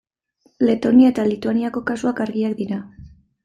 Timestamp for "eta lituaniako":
1.13-1.87